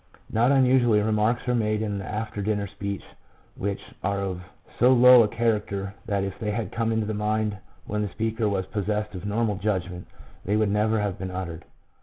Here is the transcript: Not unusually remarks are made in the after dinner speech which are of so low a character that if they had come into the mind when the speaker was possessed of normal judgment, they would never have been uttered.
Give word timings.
Not 0.31 0.51
unusually 0.51 0.99
remarks 0.99 1.47
are 1.47 1.53
made 1.53 1.83
in 1.83 1.99
the 1.99 2.05
after 2.09 2.41
dinner 2.41 2.65
speech 2.65 3.03
which 3.55 3.79
are 4.01 4.19
of 4.19 4.41
so 4.79 4.91
low 4.93 5.21
a 5.21 5.27
character 5.27 5.93
that 6.07 6.23
if 6.23 6.39
they 6.39 6.49
had 6.49 6.71
come 6.71 6.91
into 6.91 7.05
the 7.05 7.13
mind 7.13 7.57
when 7.85 8.01
the 8.01 8.09
speaker 8.09 8.49
was 8.49 8.65
possessed 8.65 9.13
of 9.13 9.27
normal 9.27 9.57
judgment, 9.57 10.07
they 10.43 10.55
would 10.55 10.69
never 10.71 10.99
have 10.99 11.19
been 11.19 11.29
uttered. 11.29 11.65